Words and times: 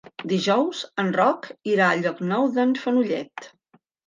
Dijous 0.29 0.79
en 1.03 1.11
Roc 1.17 1.45
irà 1.73 1.91
a 1.91 1.99
Llocnou 2.01 2.49
d'en 2.57 2.73
Fenollet. 2.87 3.47